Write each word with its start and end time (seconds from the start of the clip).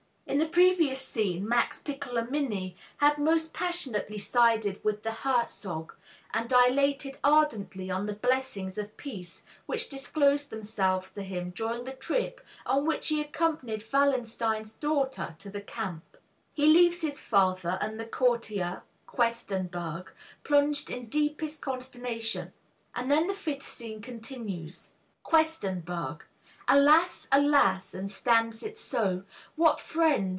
In 0.27 0.37
the 0.37 0.45
previous 0.47 1.01
scene, 1.01 1.47
Max 1.47 1.81
Piccolomini 1.83 2.77
has 2.97 3.17
most 3.17 3.53
passionately 3.53 4.17
sided 4.17 4.81
with 4.81 5.03
the 5.03 5.11
Herzog, 5.11 5.93
and 6.33 6.47
dilated 6.49 7.17
ardently 7.21 7.91
on 7.91 8.05
the 8.05 8.15
blessings 8.15 8.77
of 8.77 8.95
peace 8.95 9.43
which 9.65 9.89
disclosed 9.89 10.49
themselves 10.49 11.09
to 11.11 11.21
him 11.23 11.49
during 11.49 11.83
the 11.83 11.91
trip 11.91 12.39
on 12.65 12.85
which 12.85 13.09
he 13.09 13.19
accompanied 13.19 13.83
Wallenstein's 13.91 14.71
daughter 14.71 15.35
to 15.37 15.49
the 15.49 15.61
camp. 15.61 16.15
He 16.53 16.65
leaves 16.65 17.01
his 17.01 17.19
father 17.19 17.77
and 17.81 17.99
the 17.99 18.05
courtier, 18.05 18.83
Questenberg, 19.07 20.11
plunged 20.45 20.89
in 20.89 21.07
deepest 21.07 21.61
consternation. 21.61 22.53
And 22.95 23.11
then 23.11 23.27
the 23.27 23.33
fifth 23.33 23.67
scene 23.67 24.01
continues: 24.01 24.93
Q. 25.29 25.83
Alas! 26.67 27.27
Alas! 27.33 27.93
and 27.93 28.09
stands 28.09 28.63
it 28.63 28.77
so? 28.77 29.23
What 29.57 29.81
friend! 29.81 30.29